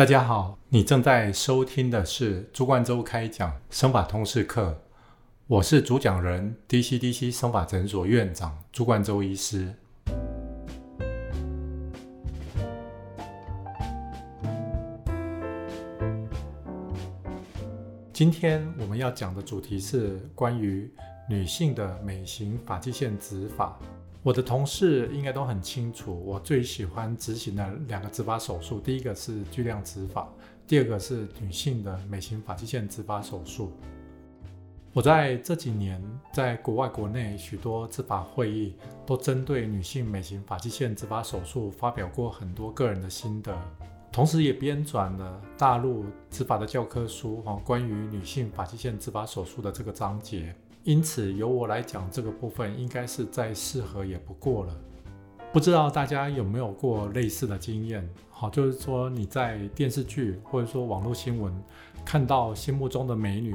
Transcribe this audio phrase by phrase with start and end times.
[0.00, 4.74] 大家好，你正在收听的是朱冠洲开讲生法通识课，
[5.46, 9.74] 我是主讲人 DCDC 生法诊所院长朱冠洲医师。
[18.10, 20.90] 今天我们要讲的主题是关于
[21.28, 23.78] 女性的美型发际线植发。
[24.22, 30.28] 我的同事应该都很清楚，我最喜欢执行的两个植发手术，第一个是巨量植发，
[30.66, 33.72] 第二个是女性的美型发际线植发手术。
[34.92, 36.02] 我在这几年
[36.34, 38.74] 在国外、国内许多植发会议，
[39.06, 43.56] 都针对女性美型发际线植发手术发表过很多个人的心得，
[44.12, 50.54] 同时也编纂了大陆植发的教科书，哈，关于女性发际线植发手术的这个章节。
[50.82, 54.74] 因此，由我来讲这个部分，应该是再适合也不过了。
[55.52, 58.08] 不知道大家有没有过类似的经验？
[58.30, 61.52] 好，就是说你在电视剧或者说网络新闻
[62.04, 63.54] 看到心目中的美女，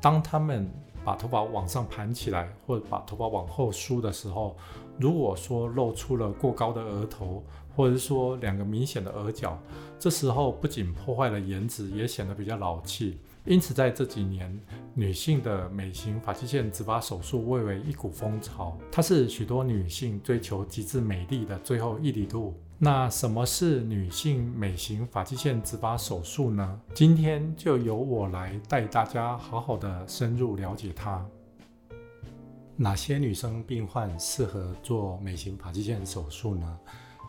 [0.00, 0.70] 当她们
[1.04, 4.56] 把头发往上盘起来，或者把头发往后梳的时候，
[4.98, 7.42] 如果说露出了过高的额头，
[7.74, 9.58] 或者是说两个明显的额角，
[9.98, 13.18] 这时候不仅破坏了颜值，也显得比较老气。
[13.46, 14.60] 因此，在这几年，
[14.94, 22.54] 女性的美型发际线植发手术蔚为一股风潮，它是许多女性追求极致美丽的最后一里路。
[22.78, 26.80] 那什么是女性美型发际线植发手术呢？
[26.94, 31.24] 今天就由我来带大家好好的深入了解它。
[32.76, 36.78] 哪些女生病患适合做美型发际线手术呢？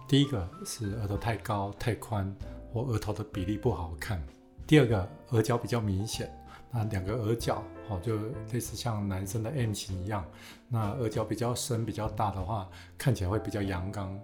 [0.08, 2.34] 第一个是额头太高、太宽，
[2.72, 4.22] 或额头的比例不好看。
[4.72, 6.32] 第二个额角比较明显，
[6.72, 8.16] 那两个额角好就
[8.54, 10.26] 类似像男生的 M 型一样，
[10.70, 14.18] 那额角比较深比较大的话，看起来会比较阳刚。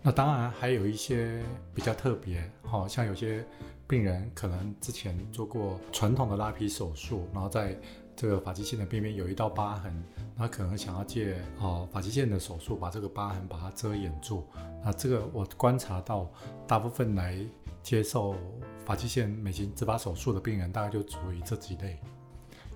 [0.00, 1.42] 那当然还有一些
[1.74, 3.44] 比较特别，好像有些
[3.88, 7.76] 病人可能之前做过传统的拉皮手术，然后在
[8.14, 9.92] 这个发际线的边边有一道疤痕，
[10.36, 14.46] 那可能想要借哦发际线的手术把这个疤痕把它遮掩住。
[14.84, 16.30] 那这个我观察到
[16.68, 17.44] 大部分来。
[17.88, 18.34] 接受
[18.84, 21.98] 发际线美型植发手术的病人，大概就属于这几类。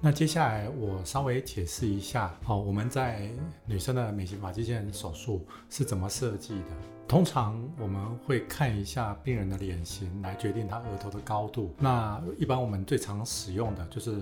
[0.00, 3.30] 那接下来我稍微解释一下，好，我们在
[3.66, 6.68] 女生的美型发际线手术是怎么设计的。
[7.06, 11.74] 通常我们会看一下病人的脸型来决定他额头的高度。
[11.78, 14.16] 那一般我们最常使用的就是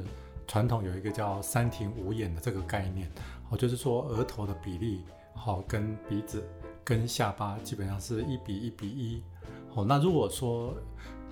[0.49, 3.09] 传统有一个叫三庭五眼的这个概念，
[3.49, 6.43] 好，就是说额头的比例好跟鼻子
[6.83, 9.23] 跟下巴基本上是一比一比一。
[9.75, 10.75] 哦，那如果说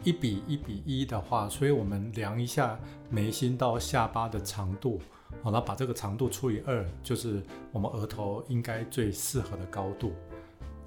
[0.05, 2.79] 一比一比一的话，所以我们量一下
[3.11, 5.01] 眉心到下巴的长度，
[5.43, 10.13] 好，那把这个长度除以二，就是我们额头应该最适合的高度。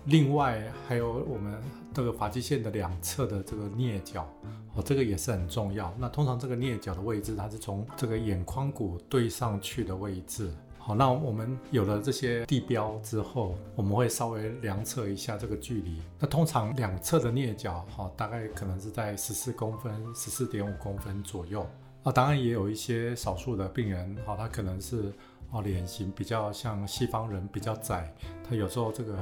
[0.05, 1.61] 另外还有我们
[1.93, 4.27] 这个发际线的两侧的这个颞角，
[4.73, 5.93] 哦，这个也是很重要。
[5.99, 10.51] 那通常这个颞角的位置，它是从这个眼眶骨对上去的位置。
[10.83, 16.01] 好，那我们有了这些地标之后，我们会稍微量测一下这个距离。
[16.17, 21.69] 那通常两侧的颞角，哈，大概可能是在十四公分、十四点五公分左右。
[22.01, 25.13] 啊，当然也有一些少数的病人，哈，他可能是
[25.51, 28.11] 哦脸型比较像西方人，比较窄，
[28.49, 29.15] 他有时候这个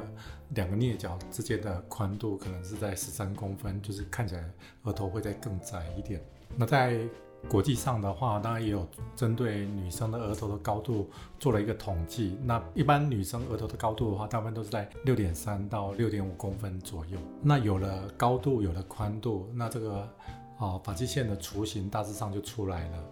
[0.56, 4.50] 两个颞角之间的宽度可能是在十三公分，就是看起来
[4.84, 6.22] 额头会再更窄一点。
[6.56, 7.02] 那在
[7.48, 12.38] 国际上的话，当然也有针对女生的额头的高度做了一个统计。
[12.44, 17.18] 那一般女生额头的高度的话，大部分都是在六点三到六点五公分左右。
[17.42, 20.08] 那有了高度，有了宽度，那这个
[20.58, 23.04] 啊发际线的雏形大致上就出来了。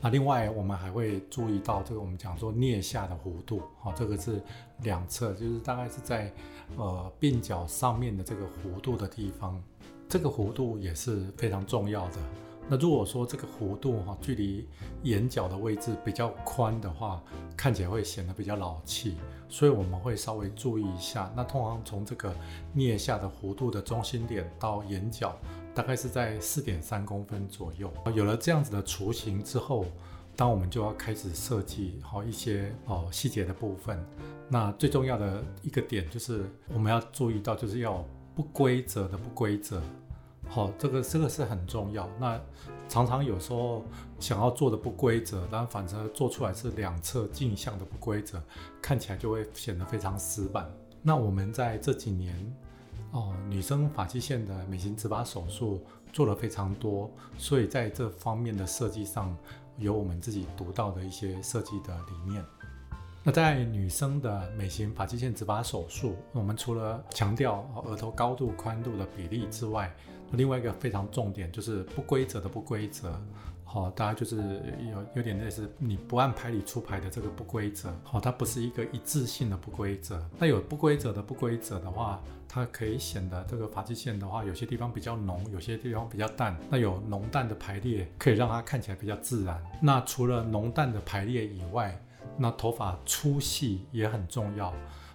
[0.00, 4.42] 那另外我们还会注意到这个我们讲说颞下的弧度，好，这个是
[4.82, 6.32] 两侧，就是大概是在
[6.76, 9.62] 呃鬓角上面的这个弧度的地方，
[10.08, 12.16] 这个弧度也是非常重要的。
[12.68, 14.66] 那如果说这个弧度哈，距离
[15.02, 17.22] 眼角的位置比较宽的话，
[17.56, 19.16] 看起来会显得比较老气，
[19.48, 21.30] 所以我们会稍微注意一下。
[21.36, 22.34] 那通常从这个
[22.74, 25.36] 颞下的弧度的中心点到眼角，
[25.74, 27.92] 大概是在四点三公分左右。
[28.14, 29.84] 有了这样子的雏形之后，
[30.34, 34.02] 当我们就要开始设计好一些哦细节的部分。
[34.48, 38.02] 那最重要的一个点就是我们要注意到，就是要
[38.34, 39.82] 不规则的不规则。
[40.52, 42.06] 好，这个这个是很重要。
[42.20, 42.38] 那
[42.86, 43.82] 常常有时候
[44.20, 48.38] 想要做的不规则，但反正做出来是两侧镜像的不规则，
[48.82, 50.70] 看起来就会显得非常死板。
[51.00, 52.54] 那我们在这几年，
[53.12, 55.82] 哦，女生发际线的美型植发手术
[56.12, 59.34] 做了非常多，所以在这方面的设计上
[59.78, 62.44] 有我们自己独到的一些设计的理念。
[63.24, 69.94] 那在女生的美型发际线植发手术，我们除了强调额头高度、宽度的比例之外，
[70.32, 73.12] 另外一个非常重点就是不规则的不规则。
[73.64, 74.36] 好，大家就是
[74.90, 77.94] 有有点类似你不按牌理出牌的这个不规则。
[78.02, 80.20] 好，它不是一个一致性的不规则。
[80.36, 86.54] 那有不规则的不规则的话，它可以显得这个发际线的话，有些地方比较浓，有些地方比较淡。
[86.68, 89.62] 那有浓淡的排列，可以让它看起来比较自然。
[89.80, 91.98] 那除了浓淡的排列以外，
[92.36, 94.72] 那头发粗细也很重要。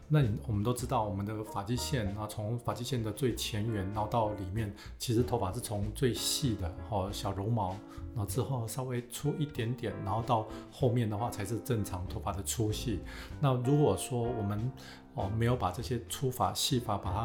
[0.09, 7.71] 那我们都知道，我们的发际线，那从发际线的最前缘，然后到里面，其实头发是从最细的，哦小绒毛，
[8.15, 13.01] 然后之后稍微粗一点点，然后到后面的话才是正常头发的粗细。
[13.42, 14.71] 那如果说我们
[15.18, 17.19] 哦没有把这些粗发细发把它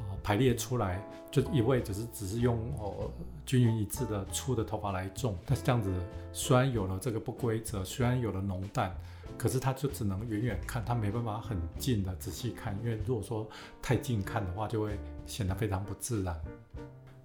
[0.00, 1.00] 哦排列出来，
[1.30, 3.08] 就一味只是只是用哦
[3.44, 5.92] 均匀一致的粗的头发来种，但是这样子
[6.32, 8.92] 虽然有了这个不规则，虽然有了浓淡。
[9.38, 13.46] 可是它就只能远远看，它没办法很近的仔细看，因为如果说
[13.82, 16.34] 太近看的话，就会显得非常不自然。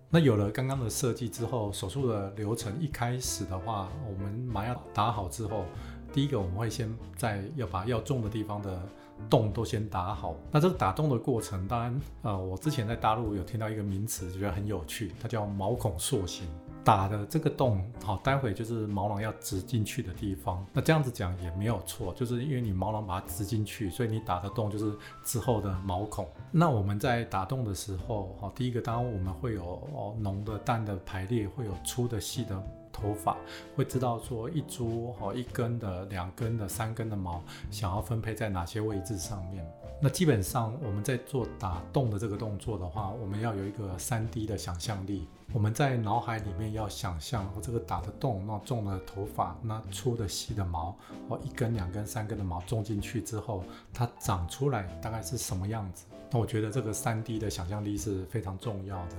[0.09, 5.63] 那有了刚刚的设计之后，手术的流程一开始的话，我们麻药打好之后，
[6.11, 8.81] 第一个我们会先在要把要种的地方的
[9.29, 10.35] 洞都先打好。
[10.51, 16.47] 那这个打洞的过程，当然，呃，我之前在大陆有听到一个名词，觉得很有趣，它叫毛孔塑形。
[16.83, 20.65] 打的这个洞，好，待会就是毛囊要植进去的地方。
[20.73, 24.91] 那这样子讲也没有错，就是因为你毛囊把它植进去，所以你打的洞就是
[25.23, 26.27] 之后的毛孔。
[26.49, 29.63] 那我们在打洞的时候，哈，第一个当然我们会有
[29.93, 32.59] 哦浓的淡的排列，会有粗的细的
[32.91, 33.37] 头发，
[33.75, 39.65] 会知道说一株哦一根的、两根的、三根的毛想要分配在哪些位置上面。
[40.03, 45.27] 那基本上我们在做打洞的这个动作的话，我们要有一个三 D 的想象力。
[45.53, 50.95] 我们在脑海里面要想象，我这个打的洞，那种的头发，那粗的细的毛，
[51.27, 53.63] 哦，一根、两根、三根的毛种进去之后，
[53.93, 56.05] 它长出来大概是什么样子？
[56.31, 59.15] 那我觉得这个三 D 的想象力是非常重要的。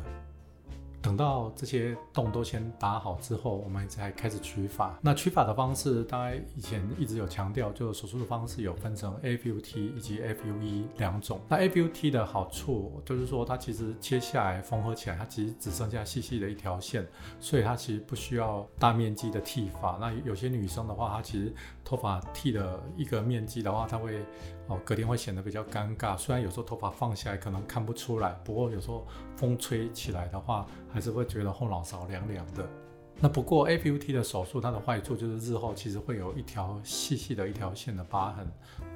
[1.02, 4.98] 等到这些洞都先打好之后，我们才开始取法。
[5.02, 11.40] 那取法的方式，大概以前一直有强调，就手术的方式有分成 AFUT 以及 FUE 两种。
[11.48, 17.04] 那 AFUT 的好处就是说，它其实切下来缝合起来，它其实只剩下细细的一条线，
[17.40, 19.98] 所以它其实不需要大面积的剃发。
[20.00, 21.52] 那有些女生的话，她其实
[21.84, 24.24] 头发剃了一个面积的话，她会
[24.68, 26.16] 哦隔天会显得比较尴尬。
[26.16, 29.06] 虽然有时候头发放下来可能看不出来，不过有时候
[29.36, 30.66] 风吹起来的话。
[30.94, 32.68] 还是会觉得后脑勺凉凉的。
[33.22, 38.44] 那不过 APUT 的手术，它的坏处就是日后其实会有一条细细的一条线的疤痕。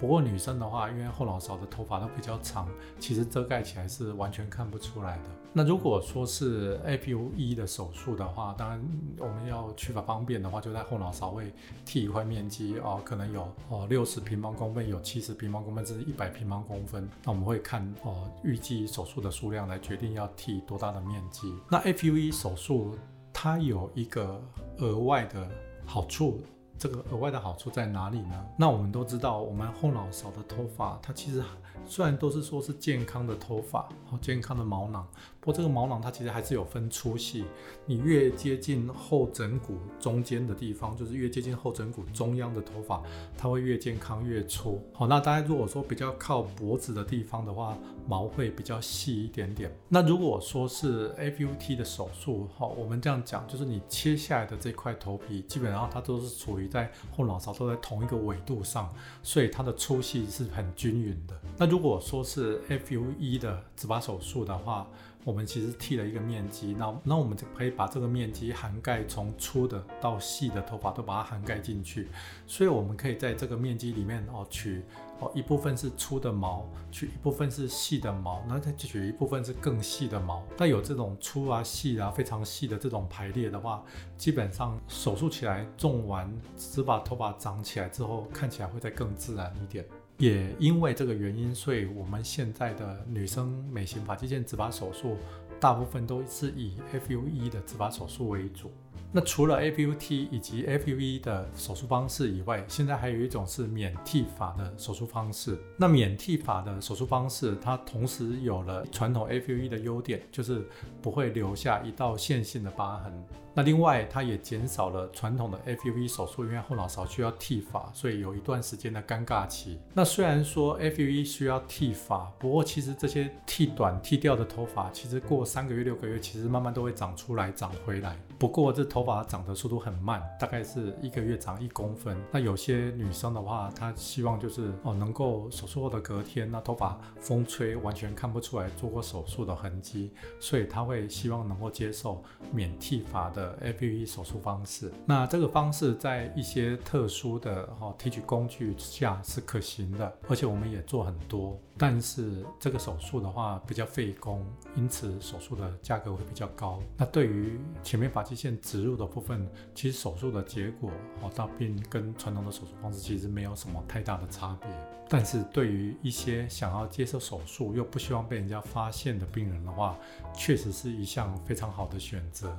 [0.00, 2.69] 不过女生的话，因为后脑勺的头发都比较长，
[2.99, 5.25] 其实遮盖起来是完全看不出来的。
[5.52, 8.84] 那如果说是 APUE 的手术的话，当然
[9.19, 17.08] 我们要取法方便的话，就在后脑勺会剃一块面积哦，可能有哦六十平方公分，有七十平方公分，甚至一百平方公分。
[17.22, 21.55] 那我们会看哦预计手术的数量来决定要剃多大的面积。
[21.70, 22.99] 那 APUE 手术。
[23.38, 24.42] 它有一个
[24.78, 25.46] 额外的
[25.84, 26.40] 好处，
[26.78, 28.44] 这个额外的好处在哪里呢？
[28.56, 31.43] 那我们都知道，我们后脑勺的头发，它其实
[31.87, 35.06] 虽然都是说是健康的头发，好健康的毛囊。
[35.40, 37.44] 不过这个毛囊它其实还是有分粗细，
[37.87, 43.00] 你越接近后枕骨中间的地方，就是越接近后枕骨中央的头发，
[43.38, 44.82] 它会越健康越粗。
[44.93, 49.72] 好，那大家如果说比较靠脖子的地方的话，毛会比较细一点点。
[49.88, 58.93] 那如果说是 FUT 的手术，好，我们这样讲，就是你切下来的这块头皮，基本上它都是处于在后脑勺都在同一个纬度上，
[59.23, 61.35] 所以它的粗细是很均匀的。
[61.56, 64.87] 那如果说是 FUE 的植发手术的话，
[65.25, 72.08] 我们其实剃了一个面积，那那我们就可以把这个面积涵盖从粗的到细的头发都把它涵盖进去，
[72.46, 74.85] 所以我们可以在这个面积里面哦取
[75.20, 80.43] 哦一部分是粗的毛，取一部分是细的毛，那再取一部分是更细的毛。
[80.58, 83.82] 那有这种粗啊细啊非常细的这种排列的话，
[84.19, 89.85] 基本上手术起来种完，只把头发长起来之后，看起来会再更自然一点。
[90.19, 95.17] 也因为这个原因，所以我们现在的女生美型发际线植发手术，
[95.61, 98.70] 大部分都是以 FUE 的植发手术为主。
[99.13, 105.58] 那除了 aut 以及 FUE 的手术方式以外，现在还有一种是免剃法的手术方式。
[105.79, 110.69] 那免剃法的手术方式，它同时有了传统 FUE 的优点，就是
[111.01, 113.25] 不会留下一道线性的疤痕。
[113.56, 119.79] 那另外，它也减少了传统的 F U V 手术，因为后脑勺需要剃发，所以有一段时间的尴尬期。
[119.94, 128.15] 那虽然说 F U V 需要剃发，不过其实这些剃短、剃掉的头发，其实过三个月、六个月，其实慢慢都会长出来、长回来。
[128.39, 132.15] 不过这头发长的速度很慢，大概是一个月长一公分。
[132.31, 142.22] 那有些女生的话，她希望就是哦，能够手术后的隔天，那头发风吹完全看不出来做过手术的痕迹，所以她会希望能够接受
[142.53, 144.91] 免剃发的 A P E 手术方式。
[145.05, 151.58] 那这个方式在一些特殊的哈提取工具下是可行的，而且我们也做很多。
[151.79, 156.81] 但是这个手术的话比较费工，因此手术的价格会比较高。
[156.96, 164.70] 那对于前面发际线植入的部分，其实手术的结果哦，倒并跟传统的手术方式其实没有什么太大的差别。
[165.08, 169.96] 但是对于一些想要接受手术又不希望被人家发现的病人的话，
[170.34, 172.56] 确实是一项非常好的选择。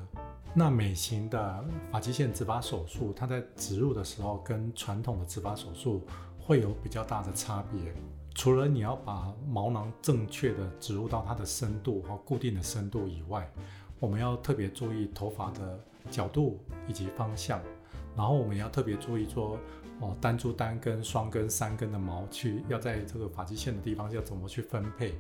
[0.60, 6.02] 那美型的发际线植发手术，它在植入的时候跟传统的植发手术
[6.40, 7.94] 会有比较大的差别。
[8.34, 13.48] 除了你要把毛囊正确的植入到它的深度和固定的深度以外，
[14.00, 17.62] 我们要特别注意头发的角度以及方向，
[18.16, 19.60] 然后我们要特别注意说，
[20.00, 25.14] 哦，单株单根、双根、三根的毛去要在这个发际线的地方要怎么去分配。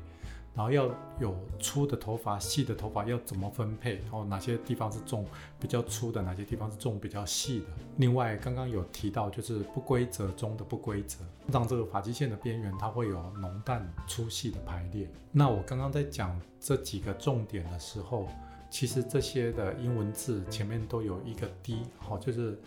[0.57, 3.97] 然后要有粗的头发、细的头发要怎么分配？
[3.97, 5.23] 然后哪些地方是种
[5.59, 7.65] 比较粗的，哪些地方是种比较细的？
[7.97, 11.19] 另外，刚刚有提到就是不规则中的不规则，
[11.53, 15.07] 让这个发际线的边缘它会有浓淡粗细的排列。
[15.31, 18.27] 那我刚刚在讲这几个重点的时候，
[18.71, 22.59] 其实这些的英文字前面都有一个 D，好，就是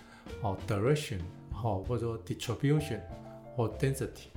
[0.42, 1.18] 哦 direction，
[1.50, 3.00] 好，或者说 distribution
[3.56, 4.28] 或 density。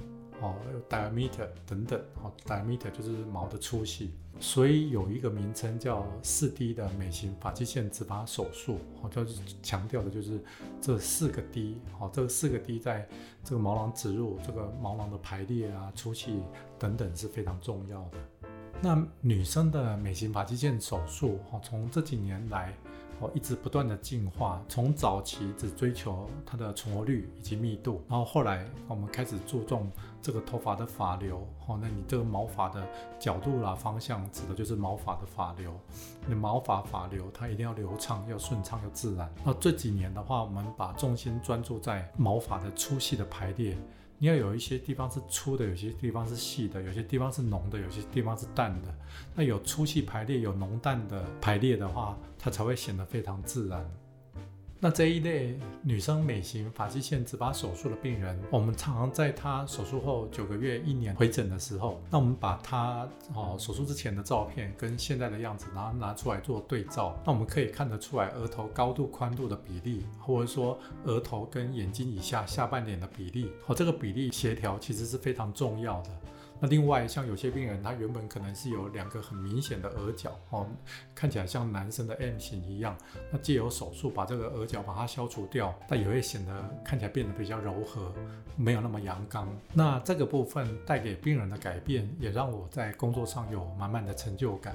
[0.44, 0.56] 哦
[0.90, 10.44] ，diameter 等等，哦，diameter 就是毛的粗细，所以有一个名称叫四 D 的美型发际线植发手术，哦，就是强调的就是
[10.82, 13.08] 这四个 D，哦，这四个 D 在
[13.42, 16.42] 这个毛囊植入、这个毛囊的排列啊、粗细
[16.78, 18.18] 等等是非常重要的。
[18.82, 22.74] 那女生的美型发际线手术，哦，从这几年来。
[23.20, 29.90] 哦，一直不断的进化，从早期只追求它的存活率以及密度，然后后来我们开始注重
[30.22, 31.48] 这个头发的发流。
[31.68, 32.86] 哦，那你这个毛发的
[33.20, 35.74] 角度啦、方向，指的就是毛发的发流。
[36.28, 39.34] 你毛发发流，它一定要流畅、要顺畅、要自然。
[39.44, 43.78] 那这几年的话，我们把重心专注在毛发的粗细的排列。
[44.24, 48.88] 你要有一些地方是粗的，有些地方是细的，有些地方是浓的，有些地方是淡的。
[49.36, 53.86] 那有粗细排列，有浓淡的排列的话，它才会显得非常自然。
[54.84, 76.10] 那这一类女生美型发际线植发手术的病人，我们常常在她手术后九个月、一年回诊的时候，那我们把她哦手术之前的照片跟现在的样子，然后拿出来做对照，那我们可以看得出来额头高度、宽度的比例，或者说额头跟眼睛以下下半脸的比例，哦，这个比例协调其实是非常重要的。
[76.64, 80.66] 那另外，像有些病人，他原本可能是有两个很明显的额角，哦，
[81.14, 82.98] 看起来像男生的 M 型一样。
[83.30, 88.14] 那借由手术把这个额角把它消除掉，那也会显得看起来变得比较柔和，
[88.56, 89.54] 没有那么阳刚。
[89.74, 94.74] 那这个部分带给病人的改变，也让我在工作上有满满的成就感。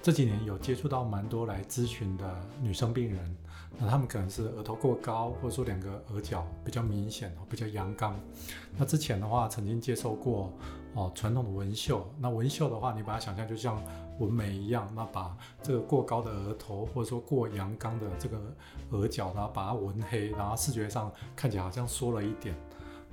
[0.00, 3.36] 这几年有接触到蛮多来咨询的女生病人，
[3.76, 8.18] 那他们可能是额头过高，或者说两个额角比较明显，比较阳刚。
[8.78, 10.52] 那之前的话，曾经接受过
[10.94, 12.06] 哦传统的纹绣。
[12.18, 13.80] 那纹绣的话，你把它想象就像
[14.18, 18.38] 纹眉一样，那把这个过高的额头，或者说过阳刚的这个
[18.90, 22.54] 额角，然后把它纹黑，然后视觉上看起来好像缩了一点。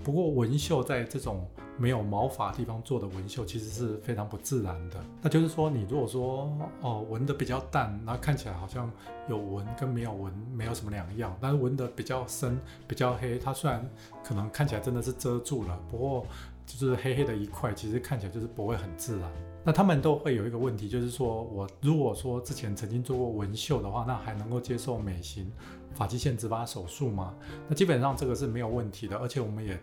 [0.03, 4.98] 不过纹绣在这种没有毛发地方做的纹绣，其实是非常不自然的。
[5.22, 6.51] 那就是说，你如果说
[6.82, 8.91] 哦纹的比较淡，那看起来好像
[9.29, 11.34] 有纹跟没有纹没有什么两样。
[11.39, 13.89] 但是纹的比较深、比较黑，它虽然
[14.22, 16.25] 可能看起来真的是遮住了，不过
[16.65, 19.31] 就是黑黑的一块，其实看起来就是不会很自然。
[19.63, 25.51] 那他们都会有一个问题，就是说我如果说之前曾经做过纹绣的话，那还能够接受美型
[25.95, 27.34] 发际线植发手术吗？
[27.67, 29.79] 那基本上这个是没有问题的，而且我们也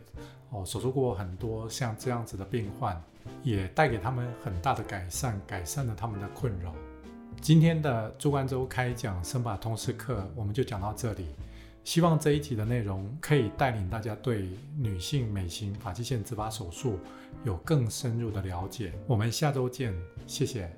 [0.50, 3.02] 哦手术过很多像这样子的病患，
[3.42, 6.72] 也带给他们很大的改善，改善了他们的困扰。
[7.40, 11.26] 今天的朱冠洲开讲生法通识课，我们就讲到这里。
[11.84, 16.98] 希望这一集的内容可以带领大家对女性美型发际线植发手术
[17.44, 18.92] 有更深入的了解。
[19.06, 19.92] 我们下周见，
[20.26, 20.70] 谢谢。